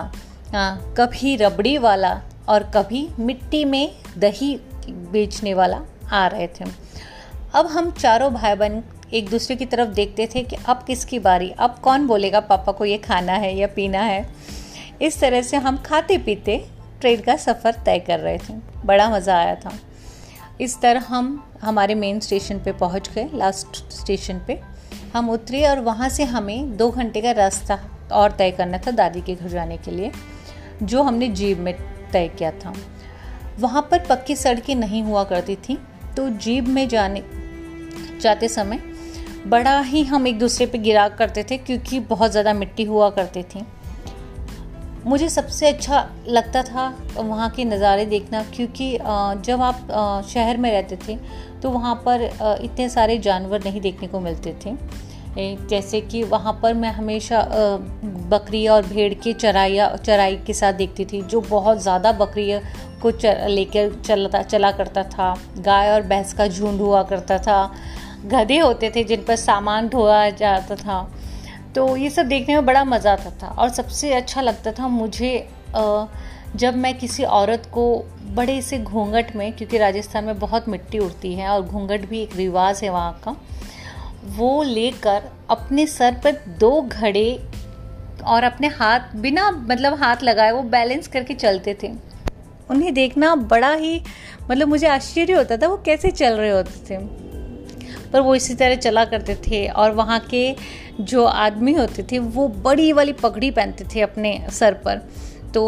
हाँ 0.54 0.94
कभी 0.98 1.36
रबड़ी 1.36 1.78
वाला 1.78 2.22
और 2.50 2.64
कभी 2.76 3.08
मिट्टी 3.20 3.64
में 3.66 3.96
दही 4.18 4.56
बेचने 4.88 5.54
वाला 5.54 5.82
आ 6.12 6.26
रहे 6.28 6.48
थे। 6.48 6.66
अब 7.54 7.68
हम 7.68 7.92
चारों 7.92 8.34
भाई 8.34 8.56
बहन 8.56 8.84
एक 9.14 9.30
दूसरे 9.30 9.56
की 9.56 9.66
तरफ़ 9.66 9.90
देखते 9.90 10.28
थे 10.28 10.44
कि 10.44 10.58
अब 10.66 10.84
किसकी 10.84 11.20
बारी 11.20 11.50
अब 11.60 11.76
कौन 11.84 12.08
बोलेगा 12.08 12.40
पापा 12.40 12.72
को 12.72 12.86
ये 12.86 12.98
खाना 12.98 13.34
है 13.34 13.56
या 13.58 13.68
पीना 13.68 14.02
है। 14.02 14.26
इस 15.02 15.20
तरह 15.20 15.42
से 15.42 15.58
हम 15.58 15.78
खाते 15.78 16.18
पीते 16.18 16.58
ट्रेन 17.02 17.22
का 17.22 17.36
सफ़र 17.36 17.76
तय 17.86 18.00
कर 18.00 18.20
रहे 18.20 18.38
थे। 18.40 18.54
बड़ा 18.86 19.10
मज़ा 19.10 19.38
आया 19.38 19.56
था। 19.56 19.72
इस 20.62 20.80
तरह 20.82 21.06
हम 21.08 21.44
हमारे 21.62 21.96
मेन 21.96 22.20
स्टेशन 22.20 22.60
पे 22.60 22.72
पहुँच 22.72 23.10
गए 23.10 23.30
लास्ट 23.34 23.84
स्टेशन 23.94 24.42
पे। 24.48 24.60
हम 25.14 25.30
उतरे 25.30 25.64
और 25.66 25.80
वहाँ 25.80 26.10
से 26.10 26.24
हमें 26.26 26.76
दो 26.78 26.90
घंटे 26.92 27.22
का 27.22 27.32
रास्ता 27.32 27.80
और 28.12 28.32
तय 28.32 28.52
करना 28.52 28.78
था 28.78 28.92
दादी 28.92 29.22
के 29.22 29.36
घर 29.36 29.48
जाने 29.50 29.78
के 29.78 29.92
लिए, 29.92 30.12
जो 30.84 31.04
हमने 31.04 31.28
जीप 31.30 31.58
में 31.58 31.74
तय 32.14 32.28
किया 32.30 32.52
था। 32.56 32.74
वहाँ 33.60 33.82
पर 33.92 34.06
पक्की 34.06 34.36
सड़कें 34.36 34.74
नहीं 34.76 35.04
हुआ 35.04 35.24
करती 35.24 35.56
थी 35.58 35.78
तो 36.16 36.30
जीप 36.38 36.68
में 36.68 36.88
जाने, 36.88 37.24
जाते 38.22 38.48
समय 38.48 38.80
बड़ा 39.48 39.80
ही 39.82 40.04
हम 40.04 40.28
एक 40.28 40.40
दूसरे 40.40 40.66
पर 40.66 40.78
गिरा 40.80 41.08
करते 41.12 41.44
थे, 41.44 41.58
क्योंकि 41.58 42.00
बहुत 42.02 42.32
ज़्यादा 42.32 42.54
मिट्टी 42.54 42.84
हुआ 42.84 43.10
करती 43.10 43.44
थी। 43.44 43.66
मुझे 45.06 45.30
सबसे 45.30 45.68
अच्छा 45.68 46.08
लगता 46.28 46.62
था 46.64 46.88
वहाँ 47.16 47.50
के 47.50 47.66
नज़ारे 47.66 48.06
देखना, 48.08 48.44
क्योंकि 48.46 48.92
जब 49.46 49.62
आप 49.62 49.88
शहर 50.28 50.58
में 50.58 50.70
रहते 50.72 50.98
थे 51.08 51.18
तो 51.62 51.70
वहाँ 51.70 51.96
पर 52.06 52.22
इतने 52.64 52.88
सारे 52.90 53.18
जानवर 53.20 53.64
नहीं 53.66 53.82
देखने 53.82 54.08
को 54.08 54.20
मिलते 54.20 54.56
थे। 54.66 54.76
जैसे 55.68 56.00
कि 56.02 56.24
वहाँ 56.26 56.54
पर 56.64 56.74
मैं 56.74 56.92
हमेशा 56.94 57.42
बकरी 58.32 58.68
और 58.68 58.86
भेड़ 58.86 59.14
के 59.14 59.34
चराया 59.36 59.88
चराई 59.98 60.36
के 60.48 60.54
साथ 60.54 60.74
देखती 60.74 61.06
थी, 61.06 61.22
जो 61.22 61.42
बहुत 61.42 61.82
ज़्यादा 61.82 62.12
बकरी 62.14 62.52
को 63.02 63.12
लेकर 63.48 63.94
चलता, 64.02 64.42
चला 64.44 64.72
करता 64.72 65.04
था। 65.06 65.36
गाय 65.60 65.92
और 65.92 66.02
भैंस 66.04 66.34
का 66.34 66.48
झुंड 66.48 66.82
हुआ 66.82 67.02
करता 67.04 67.38
था। 67.40 67.72
गधे 68.26 68.58
होते 68.60 68.92
थे 68.96 69.04
जिन 69.04 69.24
पर 69.24 69.36
सामान 69.38 69.90
ढोया 69.90 70.30
जाता 70.32 70.76
था। 70.76 71.00
तो 71.76 71.96
ये 71.98 72.10
सब 72.10 72.28
देखने 72.28 72.56
में 72.56 72.66
बड़ा 72.66 72.84
मज़ा 72.86 73.12
आता 73.12 73.30
था 73.42 73.48
और 73.50 73.70
सबसे 73.70 74.14
अच्छा 74.14 74.42
लगता 74.42 74.72
था 74.72 74.88
मुझे 74.88 75.48
जब 76.56 76.76
मैं 76.76 76.98
किसी 76.98 77.24
औरत 77.24 77.66
को 77.74 77.84
बड़े 78.36 78.62
से 78.62 78.78
घूंघट 78.80 79.36
में, 79.36 79.52
क्योंकि 79.54 79.78
राजस्थान 79.78 80.24
में 80.24 80.40
बहुत 80.40 80.68
मिट्टी 80.70 81.00
उड़ती 81.00 81.34
है 81.36 81.48
और 81.50 81.62
घूंघट 81.62 82.06
भी 82.10 82.22
एक 82.22 82.36
रिवाज 82.36 82.84
है 82.84 82.90
वहाँ 82.90 83.20
का, 83.24 83.36
वो 84.28 84.64
लेकर 84.64 85.24
अपने 85.50 85.86
सर 85.88 86.20
पर 86.24 86.38
दो 86.60 86.82
घड़े 86.82 87.40
और 88.26 88.44
अपने 88.44 88.68
हाथ, 88.70 89.16
बिना 89.16 89.50
मतलब 89.52 89.94
हाथ 89.94 90.24
लगाए 90.24 90.52
वो 90.52 90.62
बैलेंस 90.70 91.08
करके 91.08 91.34
चलते 91.36 91.78
थे। 91.84 91.92
उन्हें 92.70 92.94
देखना 92.94 93.36
बड़ा 93.36 93.74
ही 93.74 94.02
मतलब 94.52 94.68
मुझे 94.68 94.88
आश्चर्य 94.88 95.34
होता 95.34 95.58
था 95.58 95.68
वो 95.68 95.78
कैसे 95.86 96.12
चल 96.12 96.34
रहे 96.34 96.50
होते 96.50 96.86
थे। 96.90 96.98
पर 98.14 98.22
वो 98.22 98.36
इसी 98.36 98.56
तरह 98.56 98.76
चला 98.78 99.06
करते 99.06 99.36
थे 99.48 99.66
और 99.68 99.92
वहाँ 99.92 100.20
के 100.30 100.56
जो 101.02 101.24
आदमी 101.26 101.74
होते 101.74 102.04
थे, 102.04 102.20
वो 102.20 102.48
बड़ी 102.48 102.92
वाली 102.94 103.14
पगड़ी 103.14 103.52
पहनते 103.52 103.86
थे 103.96 104.02
अपने 104.02 104.40
सर 104.52 104.74
पर। 104.86 105.02
तो 105.54 105.64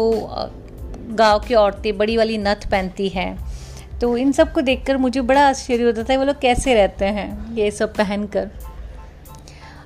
गाँव 1.10 1.38
की 1.38 1.54
औरतें 1.54 1.96
बड़ी 1.98 2.16
वाली 2.16 2.38
नथ 2.38 2.70
पहनती 2.70 3.08
हैं। 3.08 3.98
तो 4.00 4.16
इन 4.16 4.32
सबको 4.32 4.60
देखकर 4.60 4.96
मुझे 4.96 5.20
बड़ा 5.22 5.46
आश्चर्य 5.48 5.84
होता 5.84 6.02
था 6.04 6.16
वो 6.18 6.24
लोग 6.24 6.40
कैसे 6.40 6.74
रहते 6.74 7.04
हैं, 7.06 7.54
ये 7.54 7.70
सब 7.70 7.94
पहन 7.94 8.26
कर 8.26 8.50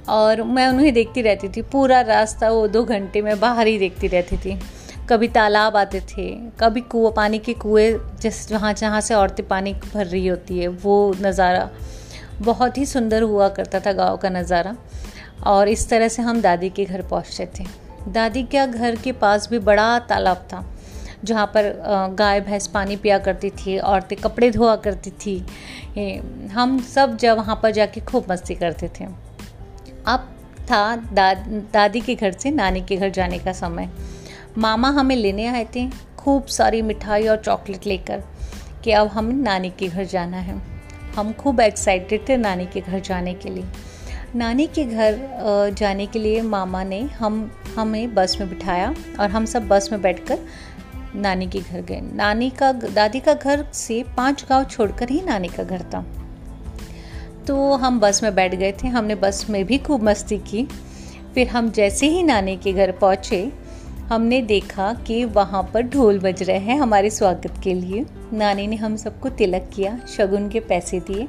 और 0.09 0.43
मैं 0.43 0.67
उन्हें 0.69 0.93
देखती 0.95 1.23
रहती 1.23 1.49
थी, 1.49 1.63
पूरा 1.63 2.01
रास्ता 2.03 2.51
वो 2.51 2.67
दो 2.69 2.83
घंटे 2.85 3.23
में 3.23 3.39
बाहर 3.41 3.67
ही 3.67 3.79
देखती 3.79 4.07
रहती 4.09 4.37
थी। 4.37 4.59
कभी 5.09 5.29
तालाब 5.29 5.77
आते 5.77 6.01
थे, 6.09 6.31
कभी 6.61 6.81
कुआ, 6.81 7.11
पानी 7.11 7.39
के 7.39 7.53
कुएँ, 7.55 7.93
जिस 8.23 8.49
जहाँ 8.49 8.73
जहाँ 8.73 9.01
से 9.01 9.15
औरतें 9.15 9.47
पानी 9.49 9.73
भर 9.75 10.07
रही 10.07 10.27
होती 10.27 10.59
है, 10.59 10.69
वो 10.69 11.15
नज़ारा। 11.21 11.69
बहुत 12.43 12.79
ही 12.79 12.87
सुंदर 12.87 13.23
हुआ 13.23 13.49
करता 13.49 13.81
था 13.81 13.93
गाँव 13.93 14.17
का 14.17 14.29
नज़ारा। 14.31 14.77
और 15.47 15.69
इस 15.69 15.89
तरह 15.89 16.09
से 16.09 16.23
हम 16.23 16.41
दादी 16.41 16.71
के 16.71 16.85
घर 16.85 17.03
पहुँचते 17.03 17.49
थे। 17.59 17.65
दादी 18.09 18.43
के 18.45 18.67
घर 18.67 18.97
के 18.97 19.13
पास 19.15 19.49
भी 19.51 19.59
बड़ा 19.61 19.99
तालाब 20.09 20.47
था 20.53 20.65
जहाँ 21.25 21.47
पर 21.47 21.73
गाय 22.19 22.41
भैंस 22.41 22.67
पानी 22.67 22.97
पिया 22.97 23.19
करती 23.19 23.51
थी 23.51 23.79
औरतें 23.79 24.17
कपड़े 24.19 24.51
धोआ 24.51 24.77
करती 24.79 25.11
थी। 25.17 26.49
हम 26.53 26.79
सब 26.85 27.17
जब 27.17 27.37
वहाँ 27.37 27.59
पर 27.63 27.71
जाके 27.71 28.01
खूब 28.01 28.31
मस्ती 28.31 28.55
करते 28.55 28.89
थे। 28.91 29.05
अब 29.05 30.29
था 30.71 30.97
दा, 30.97 31.33
दादी 31.73 32.01
के 32.01 32.15
घर 32.15 32.33
से 32.33 32.51
नानी 32.51 32.81
के 32.81 32.97
घर 32.97 33.11
जाने 33.11 33.39
का 33.39 33.53
समय। 33.53 33.89
मामा 34.59 34.89
हमें 34.91 35.17
लेने 35.17 35.47
आए 35.47 35.67
थे 35.77 35.89
खूब 36.19 36.47
सारी 36.49 36.83
मिठाई 36.83 37.27
और 37.27 37.37
चॉकलेट 37.37 37.87
लेकर 37.87 38.23
कि 38.85 38.93
अब 38.93 39.09
हमें 39.09 39.35
नानी 39.35 39.71
के 39.71 39.89
घर 39.89 40.05
जाना 40.07 40.37
है। 40.39 40.61
हम 41.17 41.33
खूब 41.33 41.61
एक्साइटेड 41.61 42.29
थे 42.29 42.37
नानी 42.37 42.67
के 42.67 42.81
घर 42.81 43.01
जाने 43.01 43.35
के 43.35 43.51
लिए। 43.51 43.65
नानी 44.37 44.67
के 44.67 44.85
घर 44.85 45.19
जाने 45.79 46.07
के 46.07 46.19
लिए 46.19 46.43
मामा 46.43 46.83
ने 46.85 47.01
हम, 47.01 47.51
हमें 47.77 48.15
बस 48.15 48.37
में 48.41 48.49
बिठाया 48.49 48.95
और 49.21 49.31
हम 49.31 49.45
सब 49.45 49.69
बस 49.69 49.89
में 49.93 50.01
बैठकर 50.03 50.39
नानी 51.15 51.47
के 51.47 51.61
घर 51.61 51.81
गए। 51.81 52.01
नानी 52.01 52.51
का, 52.51 52.73
दादी 52.73 53.21
का 53.21 53.35
घर 53.35 53.65
से 53.73 54.03
पाँच 54.17 54.45
गाँव 54.49 54.65
छोड़कर 54.65 55.09
ही 55.09 55.21
नानी 55.21 55.49
का 55.49 55.63
घर 55.63 55.83
था। 55.95 56.05
तो 57.47 57.73
हम 57.75 58.01
बस 58.01 58.23
में 58.23 58.35
बैठ 58.35 58.55
गए 58.55 58.73
थे। 58.73 58.89
हमने 58.89 59.15
बस 59.15 59.47
में 59.51 59.65
भी 59.65 59.79
खूब 59.79 60.03
मस्ती 60.03 60.39
की। 60.39 60.67
फिर 61.35 61.49
हम 61.49 61.71
जैसे 61.71 62.07
ही 62.07 62.23
नानी 62.23 62.57
के 62.57 62.73
घर 62.73 62.93
पहुँचे 62.93 63.53
हमने 64.11 64.41
देखा 64.43 64.93
कि 65.07 65.25
वहाँ 65.25 65.63
पर 65.75 65.83
ढोल 65.83 66.19
बज 66.19 66.43
रहे 66.43 66.59
हैं 66.59 66.79
हमारे 66.79 67.11
स्वागत 67.11 67.61
के 67.65 67.75
लिए। 67.75 68.05
नानी 68.33 68.67
ने 68.67 68.77
हम 68.77 68.97
सबको 68.97 69.29
तिलक 69.31 69.69
किया, 69.75 69.97
शगुन 70.09 70.49
के 70.49 70.61
पैसे 70.61 71.01
दिए 71.01 71.27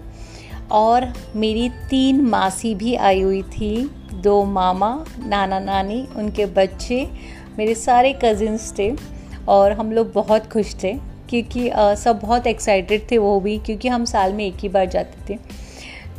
और 0.72 1.06
मेरी 1.36 1.68
तीन 1.90 2.22
मासी 2.22 2.74
भी 2.76 2.96
आई 2.96 3.22
हुई 3.22 3.42
थी, 3.44 3.90
दो 4.14 4.44
मामा, 4.46 4.94
नाना 5.20 5.60
नानी, 5.60 6.06
उनके 6.16 6.46
बच्चे, 6.48 7.08
मेरे 7.58 7.76
सारे 7.76 8.18
कज़िन्स 8.24 8.74
थे 8.80 8.92
और 9.48 9.72
हम 9.72 9.92
लोग 9.92 10.12
बहुत 10.14 10.52
खुश 10.54 10.76
थे 10.84 10.94
क्योंकि 11.30 11.70
सब 11.98 12.20
बहुत 12.22 12.48
एक्साइटेड 12.48 13.10
थे 13.12 13.18
वो 13.18 13.40
भी 13.40 13.58
क्योंकि 13.60 13.88
हम 13.88 14.06
साल 14.08 14.34
में 14.34 14.46
एक 14.46 14.58
ही 14.60 14.70
बार 14.70 14.86
जाते 14.88 15.26
थे। 15.30 15.40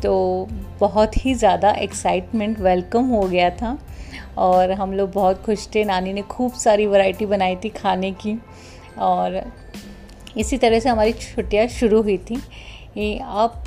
तो 0.02 0.48
बहुत 0.80 1.24
ही 1.24 1.34
ज़्यादा 1.34 1.70
एक्साइटमेंट 1.80 2.60
वेलकम 2.60 3.04
हो 3.06 3.22
गया 3.22 3.50
था। 3.52 3.78
और 4.38 4.72
हम 4.72 4.92
लोग 4.92 5.12
बहुत 5.12 5.42
खुश 5.44 5.68
थे। 5.74 5.84
नानी 5.84 6.12
ने 6.12 6.22
खूब 6.22 6.52
सारी 6.54 6.86
वैरायटी 6.86 7.26
बनाई 7.26 7.56
थी 7.56 7.68
खाने 7.72 8.10
की 8.16 8.38
और 9.00 9.42
इसी 10.36 10.58
तरह 10.58 10.80
से 10.80 10.88
हमारी 10.88 11.12
छुट्टियाँ 11.12 11.66
शुरू 11.70 12.02
हुई 12.02 12.16
थी। 12.20 12.36
अब 13.18 13.62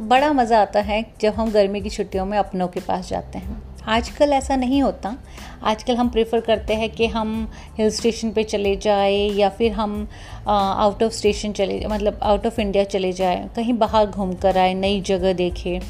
बड़ा 0.00 0.32
मज़ा 0.32 0.60
आता 0.60 0.80
है 0.80 1.04
जब 1.20 1.34
हम 1.34 1.50
गर्मी 1.52 1.80
की 1.80 1.90
छुट्टियों 1.90 2.24
में 2.26 2.38
अपनों 2.38 2.68
के 2.68 2.80
पास 2.80 3.08
जाते 3.08 3.38
हैं। 3.38 3.60
आजकल 3.88 4.32
ऐसा 4.32 4.56
नहीं 4.56 4.82
होता। 4.82 5.14
आजकल 5.62 5.96
हम 5.96 6.08
प्रेफर 6.08 6.40
करते 6.40 6.74
हैं 6.74 6.88
कि 6.90 7.06
हम 7.06 7.30
हिल 7.78 7.90
स्टेशन 7.90 8.30
पे 8.30 8.44
चले 8.44 8.74
जाए 8.76 9.14
या 9.14 9.48
फिर 9.48 9.72
हम 9.72 10.08
आउट 10.48 11.02
ऑफ़ 11.02 11.12
स्टेशन 11.12 11.52
चले 11.52 11.80
मतलब 11.86 12.18
आउट 12.22 12.46
ऑफ़ 12.46 12.60
इंडिया 12.60 12.84
चले 12.86 13.12
जाए। 13.12 13.48
कहीं 13.56 13.74
बाहर 13.78 14.06
घूम 14.06 14.34
कर 14.34 14.58
आए, 14.58 14.74
नई 14.74 15.00
जगह 15.00 15.32
देखें। 15.32 15.80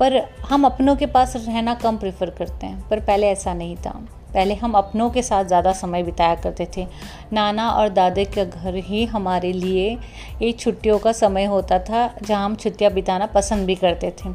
पर 0.00 0.22
हम 0.48 0.64
अपनों 0.64 0.96
के 0.96 1.06
पास 1.08 1.36
रहना 1.36 1.74
कम 1.76 1.96
प्रेफर 1.96 2.30
करते 2.30 2.66
हैं, 2.66 2.88
पर 2.88 3.00
पहले 3.00 3.28
ऐसा 3.28 3.54
नहीं 3.54 3.76
था। 3.76 3.90
पहले 4.34 4.54
हम 4.54 4.72
अपनों 4.72 5.08
के 5.10 5.22
साथ 5.22 5.44
ज़्यादा 5.44 5.72
समय 5.72 6.02
बिताया 6.02 6.34
करते 6.34 6.66
थे। 6.76 6.86
नाना 7.32 7.68
और 7.70 7.88
दादे 7.88 8.24
का 8.26 8.44
घर 8.44 8.74
ही 8.76 9.04
हमारे 9.04 9.52
लिए 9.52 9.98
एक 10.42 10.58
छुट्टियों 10.60 10.98
का 10.98 11.12
समय 11.12 11.44
होता 11.44 11.78
था, 11.80 12.14
जहाँ 12.22 12.44
हम 12.44 12.54
छुट्टियाँ 12.56 12.92
बिताना 12.92 13.26
पसंद 13.26 13.66
भी 13.66 13.74
करते 13.74 14.12
थे। 14.18 14.30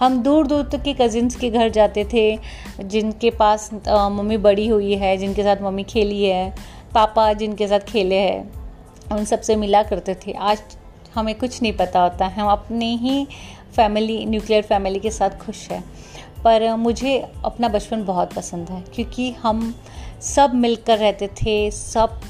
हम 0.00 0.22
दूर 0.22 0.46
दूर 0.46 0.68
तक 0.72 0.82
के 0.82 0.94
कज़िन्स 0.94 1.36
के 1.36 1.50
घर 1.50 1.68
जाते 1.70 2.04
थे, 2.12 2.38
जिनके 2.80 3.30
पास 3.32 3.70
मम्मी 3.74 4.36
बड़ी 4.38 4.66
हुई 4.68 4.94
है, 4.94 5.16
जिनके 5.16 5.42
साथ 5.42 5.62
मम्मी 5.62 5.84
खेली 5.84 6.24
है, 6.24 6.54
पापा 6.94 7.32
जिनके 7.34 7.68
साथ 7.68 7.80
खेले 7.88 8.18
हैं, 8.18 8.50
उन 9.12 9.24
सबसे 9.24 9.56
मिला 9.56 9.82
करते 9.82 10.14
थे। 10.26 10.32
आज 10.32 10.62
हमें 11.14 11.34
कुछ 11.34 11.60
नहीं 11.62 11.72
पता 11.72 12.02
होता, 12.02 12.26
हम 12.28 12.48
अपने 12.48 12.94
ही 12.96 13.26
फैमिली, 13.70 14.24
न्यूक्लियर 14.26 14.62
फैमिली 14.64 14.98
के 15.00 15.10
साथ 15.10 15.38
खुश 15.38 15.68
है। 15.70 15.82
पर 16.44 16.74
मुझे 16.76 17.18
अपना 17.44 17.68
बचपन 17.68 18.04
बहुत 18.04 18.32
पसंद 18.32 18.70
है, 18.70 18.82
क्योंकि 18.94 19.30
हम 19.32 19.74
सब 20.22 20.54
मिलकर 20.54 20.98
रहते 20.98 21.28
थे, 21.36 21.70
सब 21.70 22.20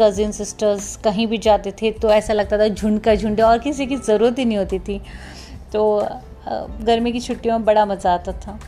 कज़िन 0.00 0.32
सिस्टर्स 0.32 0.94
कहीं 0.96 1.26
भी 1.26 1.38
जाते 1.38 1.72
थे 1.72 1.90
तो 1.92 2.10
ऐसा 2.10 2.32
लगता 2.32 2.58
था 2.58 2.68
झुंड 2.68 3.00
का 3.00 3.14
झुंड 3.14 3.40
और 3.40 3.58
किसी 3.58 3.86
की 3.86 3.96
ज़रूरत 3.98 4.38
ही 4.38 4.44
नहीं 4.44 4.58
होती 4.58 4.78
थी। 4.78 5.00
तो 5.72 6.08
गर्मी 6.48 7.12
की 7.12 7.20
छुट्टियों 7.20 7.58
में 7.58 7.64
बड़ा 7.66 7.84
मज़ा 7.86 8.14
आता 8.14 8.32
था। 8.34 8.58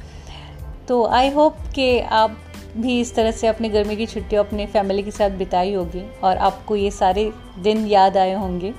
तो 0.88 1.04
आई 1.06 1.30
होप 1.30 1.56
कि 1.74 1.98
आप 2.00 2.36
भी 2.76 3.00
इस 3.00 3.14
तरह 3.14 3.30
से 3.30 3.46
अपनी 3.46 3.68
गर्मी 3.68 3.96
की 3.96 4.06
छुट्टियों 4.06 4.44
अपने 4.44 4.66
फैमिली 4.66 5.02
के 5.02 5.10
साथ 5.10 5.30
बिताई 5.38 5.72
होगी, 5.74 6.02
और 6.20 6.36
आपको 6.38 6.76
ये 6.76 6.90
सारे 6.90 7.30
दिन 7.58 7.86
याद 7.86 8.16
आए 8.16 8.34
होंगे। 8.34 8.72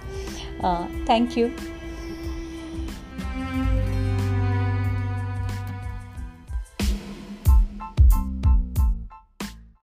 थैंक 1.09 1.37
यू 1.37 1.49